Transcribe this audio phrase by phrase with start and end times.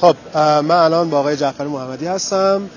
[0.00, 2.70] خب من الان با آقای جعفر محمدی هستم.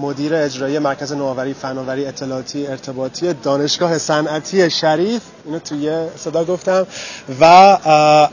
[0.00, 5.22] مدیر اجرایی مرکز نوآوری فناوری اطلاعاتی ارتباطی دانشگاه صنعتی شریف.
[5.44, 6.86] اینو توی صدا گفتم.
[7.40, 7.44] و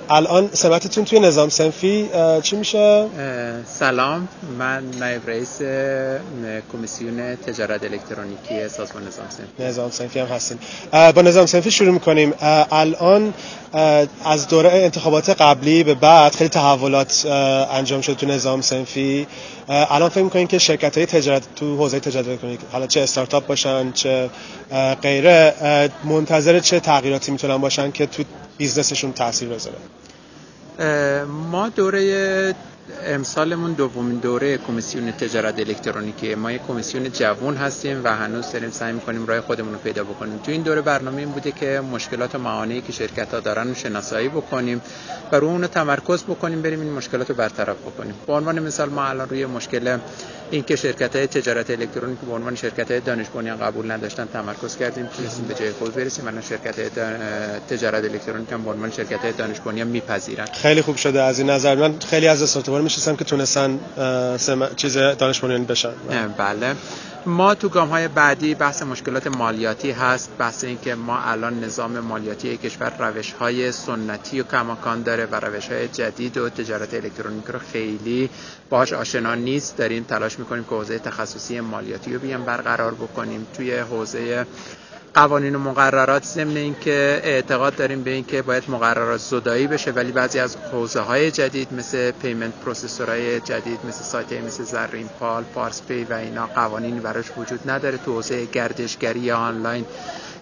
[0.10, 2.10] الان سمتتون توی نظام سنفی
[2.42, 3.08] چی میشه؟
[3.66, 4.28] سلام.
[4.60, 5.62] من نایب رئیس
[6.74, 9.64] کمیسیون تجارت الکترونیکی سازمان نظام سنفی.
[9.64, 10.60] نظام سنفی هم هستیم.
[11.16, 12.34] با نظام سنفی شروع می‌کنیم.
[12.72, 13.34] الان
[14.26, 17.26] از دوره انتخابات قبلی به بعد خیلی تحولات
[17.72, 19.28] انجام شد تو نظام صنفی.
[19.68, 23.92] الان فکر می‌کنین که شرکت های تجارت تو حوزه تجارت الکترونیک حالا چه استارتاپ باشن
[23.92, 24.30] چه
[25.02, 25.54] غیره
[26.04, 28.24] منتظر چه تغییراتی می‌تونن باشن که تو
[28.58, 29.78] business شون تاثیر بذاره؟
[31.52, 32.56] ما دوره
[33.06, 36.36] امسالمون دومین دوره کمیسیون تجارت الکترونیکی.
[36.36, 40.38] ما یک کمیسیون جوون هستیم و هنوز داریم سعی می‌کنیم راه خودمون رو پیدا بکنیم.
[40.38, 43.76] تو این دوره برنامه این بوده که مشکلات و موانعی که شرکت ها دارن رو
[43.76, 44.82] شناسایی بکنیم
[45.32, 48.14] و رو اون تمرکز بکنیم بریم این مشکلات رو برطرف بکنیم.
[48.28, 49.98] به عنوان مثال ما الان روی مشکل
[50.52, 53.26] اینکه شرکت های تجارت الکترونیک به عنوان شرکت های دانش
[53.62, 56.28] قبول نداشتن تمرکز کردیم تونستیم به جای خود برسیم.
[56.28, 56.90] الان شرکت های
[57.70, 60.46] تجارت الکترونیک هم به عنوان شرکت های دانش میپذیرن.
[60.46, 61.76] خیلی خوب شده از این نظر.
[61.76, 62.42] من خیلی از
[62.74, 63.80] استارتاپ‌ها می‌شناسم که تونستن
[64.76, 65.94] چیز دانش بشن.
[66.38, 66.76] بله.
[67.26, 72.00] ما تو گام های بعدی بحث مشکلات مالیاتی هست بحث این که ما الان نظام
[72.00, 77.46] مالیاتی کشور روش های سنتی و کماکان داره و روش های جدید و تجارت الکترونیک
[77.46, 78.30] رو خیلی
[78.70, 79.78] باهاش آشنا نیست.
[79.78, 83.48] داریم تلاش می‌کنیم که حوزه تخصصی مالیاتی رو بیان برقرار بکنیم.
[83.58, 84.46] توی حوزه
[85.14, 90.40] قوانین و مقررات ضمن اینکه اعتقاد داریم به اینکه باید مقررات زدایی بشه ولی بعضی
[90.40, 95.82] از حوزه های جدید مثل payment processor های جدید مثل سایت مثل زرین پال پارس
[95.82, 97.98] پی و اینا قوانینی براش وجود نداره.
[97.98, 99.86] تو حوزه گردشگری آنلاین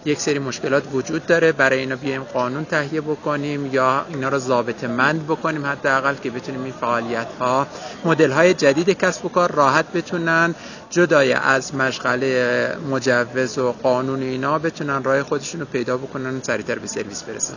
[0.04, 1.52] یک سری مشکلات وجود داره.
[1.52, 6.64] برای اینا بیایم قانون تهیه بکنیم یا اینا رو ضابط مند بکنیم حداقل که بتونیم
[6.64, 7.66] این فعالیت ها
[8.04, 10.54] مدل های جدید کسب و کار راحت بتونن
[10.90, 16.78] جدای از مشغله مجوز و قانون اینا بتونن راه خودشون رو پیدا بکنن و سریعتر
[16.78, 17.54] به سرویس برسن.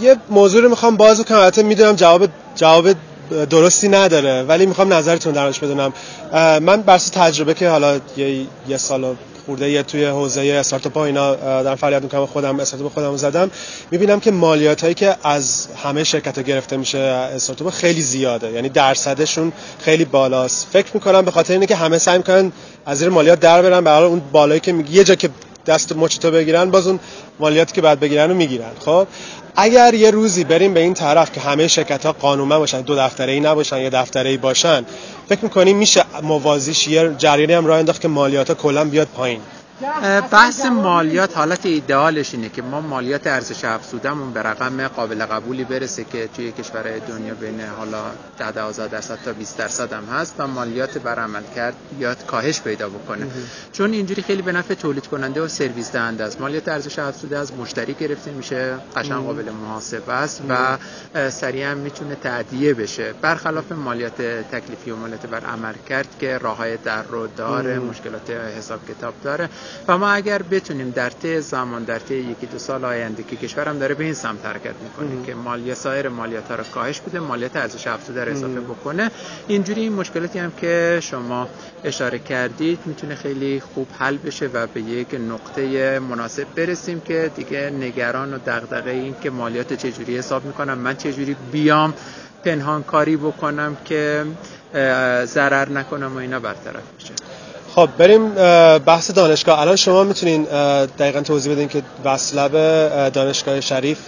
[0.00, 2.88] یه موضوع رو می‌خوام باز کنم البته می‌دونم جواب جواب
[3.50, 5.92] درستی نداره ولی می‌خوام نظرتون درش بدونم.
[6.60, 9.16] من بر تجربه که حالا یه, یه سال
[9.46, 13.50] خورده توی حوزه استارتاپ ها اینا در فعالیت می‌کنم خودم استارتاپ خودم زدم.
[13.90, 18.52] می‌بینم که مالیات هایی که از همه شرکت ها گرفته میشه استارتاپ خیلی زیاده.
[18.52, 20.66] یعنی درصدشون خیلی بالاست.
[20.72, 22.52] فکر می‌کنم به خاطر اینه که همه سعی می‌کنن
[22.86, 23.84] از زیر مالیات در برن.
[23.84, 25.30] برای اون بالایی که میگی یه جا که
[25.66, 27.00] دست مچتو بگیرن باز اون
[27.40, 28.70] مالیاتی که بعد بگیرن رو می‌گیرن.
[28.84, 29.06] خب
[29.56, 33.40] اگر یه روزی بریم به این طرف که همه شرکت ها باشن دو دفتره ای
[33.40, 34.84] نباشن یه دفتره ای باشن
[35.28, 39.40] فکر می‌کنیم میشه موازیش یه جریانی هم راه انداخت که مالیات ها کلا بیاد پایین؟
[40.32, 46.04] بحث مالیات حالت ایدئالش اینه که ما مالیات ارزش افزودهمون به رقم قابل قبولی برسه
[46.04, 48.02] که توی کشورهای دنیا بین حالا
[48.38, 52.60] 10 12 درصد تا 20 درصد هم هست و مالیات بر عمل کرد بیاد کاهش
[52.60, 53.26] پیدا بکنه.
[53.72, 56.40] چون اینجوری خیلی به نفع تولید کننده و سرویس دهنده است.
[56.40, 60.78] مالیات ارزش افزوده از مشتری گرفته میشه قشنگ قابل محاسبه است و
[61.30, 63.12] سریعا می‌تونه تعدیه بشه.
[63.22, 68.80] برخلاف مالیات تکلیفی و مالیات بر عمل کرد که راههای در رو داره مشکلات حساب
[68.88, 69.48] کتاب داره
[69.88, 73.78] و ما اگر بتونیم در طی زمان در طی یکی دو سال آینده که کشورم
[73.78, 77.56] داره به این سمت حرکت می‌کنه که مالیات سایر مالیات ها رو کاهش بده مالیات
[77.56, 79.10] ارزش افزوده رو اضافه بکنه.
[79.48, 81.48] اینجوری این مشکلاتی هم که شما
[81.84, 87.70] اشاره کردید می‌تونه خیلی خوب حل بشه و به یک نقطه مناسب برسیم که دیگه
[87.70, 91.94] نگران و دغدغه این که مالیات چجوری حساب می‌کنم من چجوری بیام
[92.44, 94.24] پنهان کاری بکنم که
[95.24, 97.31] ضرر نکنم و اینا برطرف بشه.
[97.74, 98.34] خب بریم
[98.78, 99.60] بحث دانشگاه.
[99.60, 100.44] الان شما می‌تونین
[100.98, 102.52] دقیقا توضیح بدین که وصلب
[103.08, 103.98] دانشگاه شریف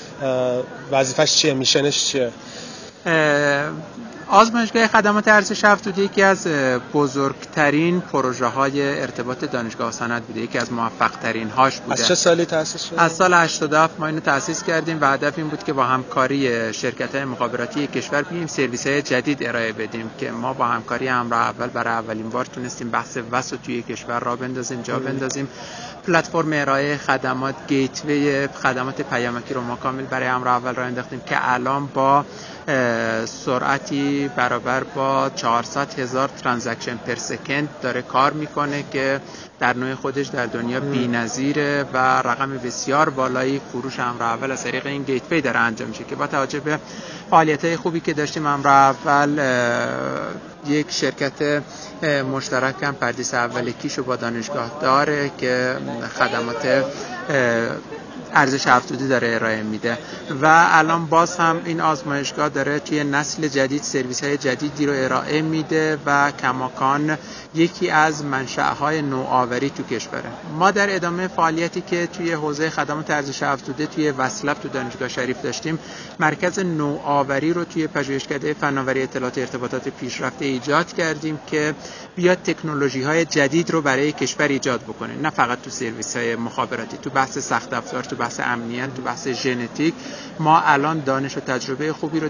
[0.92, 2.30] وظیفش چیه؟ میشنش چیه؟
[4.28, 6.46] آزمایشگاه خدمات ارزش افزوده یکی از
[6.94, 11.92] بزرگترین پروژه های ارتباط دانشگاه سند بوده یکی از موفق ترین هاش بوده.
[11.92, 15.48] از چه سالی تأسیس شد از سال 87 ما اینو تأسیس کردیم و هدف این
[15.48, 20.30] بود که با همکاری شرکت های مخابراتی کشور بیایم سرویس های جدید ارائه بدیم که
[20.30, 24.82] ما با همکاری همراه اول برای اولین بار تونستیم بحث وسط توی کشور را بندازیم
[24.82, 25.48] جا بندازیم.
[26.06, 31.52] پلتفرم ارائه خدمات gateway خدمات پیامکی رو ما کامل برای همراه اول را انداختیم که
[31.52, 32.24] الان با
[33.26, 39.20] سرعتی برابر با 400 هزار transaction per second داره کار می‌کنه که
[39.60, 44.86] در نوع خودش در دنیا بی‌نظیره و رقم بسیار بالایی فروش همراه اول از طریق
[44.86, 46.78] این gateway داره انجام میشه که با توجه به
[47.30, 49.38] فعالیت های خوبی که داشتیم همراه اول
[50.66, 51.62] یک شرکت
[52.32, 55.76] مشترک هم پردیس اول کیشو با دانشگاه داره که
[56.18, 56.84] خدمات
[58.34, 59.98] ارزش افزوده داره ارائه میده.
[60.42, 65.42] و الان باز هم این آزمایشگاه داره توی نسل جدید سرویس های جدیدی رو ارائه
[65.42, 67.18] میده و کماکان
[67.54, 70.30] یکی از منشأهای نوآوری تو کشوره.
[70.58, 75.42] ما در ادامه فعالیتی که توی حوزه خدمات ارزش افزوده توی وصلب تو دانشگاه شریف
[75.42, 75.78] داشتیم
[76.18, 81.74] مرکز نوآوری رو توی پژوهشکده فناوری اطلاعات ارتباطات پیشرفته ایجاد کردیم که
[82.16, 85.16] بیاد تکنولوژی های جدید رو برای کشور ایجاد بکنه.
[85.16, 89.28] نه فقط تو سرویس های مخابراتی تو بحث سخت افزار تو بحث امنیت تو بحث
[89.28, 89.94] ژنتیک.
[90.38, 92.28] ما الان دانش و تجربه خوبی رو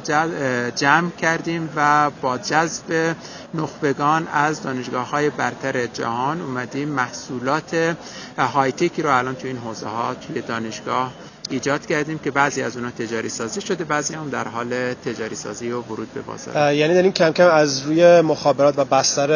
[0.77, 3.17] جمع کردیم و با جذب
[3.55, 7.97] نخبگان از دانشگاه های برتر جهان اومدیم محصولات
[8.39, 11.13] هایتکی رو الان تو این حوزه ها توی دانشگاه
[11.51, 15.71] ایجاد کردیم که بعضی از اونها تجاری سازی شده بعضی هم در حال تجاری سازی
[15.71, 16.75] و ورود به بازار.
[16.75, 19.33] یعنی داریم کم کم از روی مخابرات و بستر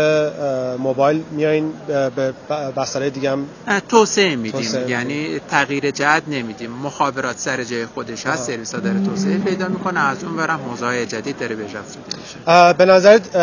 [0.77, 1.73] موبایل میایین
[2.17, 2.33] به
[2.77, 3.47] بستر دیگه هم
[3.89, 4.89] توسعه میدیم.
[4.89, 6.71] یعنی تغییر جهت نمیدیم.
[6.71, 11.07] مخابرات سر جای خودش هست سرویس ها داره توسعه پیدا می‌کنه از اون برم حوزه
[11.07, 12.73] جدید داره به میشه.
[12.73, 13.37] به نظرت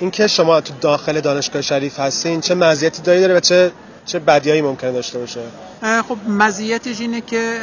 [0.00, 3.72] اینکه شما تو داخل دانشگاه شریف هستین چه مزیتی داره و چه
[4.08, 5.40] چه بدیایی ممکنه داشته باشه؟
[6.08, 7.58] خب مزیتش اینه که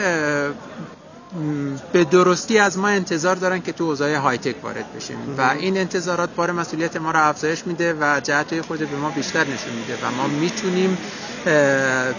[1.94, 5.18] به درستی از ما انتظار دارن که تو حوزه های تک وارد بشیم.
[5.38, 9.44] و این انتظارات بار مسئولیت ما رو افزایش میده و جهت خود به ما بیشتر
[9.44, 10.98] نشون میده و ما می‌تونیم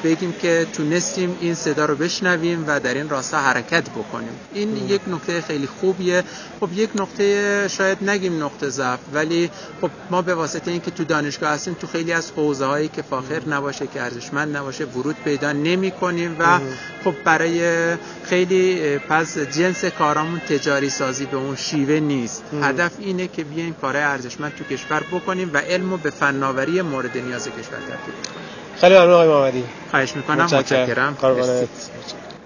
[0.05, 4.31] بگیم که تونستیم این صدا رو بشنویم و در این راستا حرکت بکنیم.
[4.55, 6.25] این یک نکته خیلی خوبیه.
[6.61, 11.51] خب یک نکته شاید نگیم نقطه ضعف ولی خب ما به واسطه اینکه تو دانشگاه
[11.51, 15.91] هستیم تو خیلی از حوزه هایی که فاخر نباشه که ارزشمند نباشه ورود پیدا نمی
[15.91, 16.61] کنیم و
[17.05, 22.45] خب برای خیلی پس جنس کارامون تجاری سازی به اون شیوه نیست.
[22.63, 27.49] هدف اینه که بیایم کارهای ارزشمند تو کشور بکنیم و علمو به فناوری مورد نیاز
[27.49, 28.47] کشور تبدیل کنیم.
[28.81, 29.65] خیلی ممنون آقای محمدی.
[29.91, 30.45] خواهش می‌کنم.
[30.45, 31.17] متشکرم.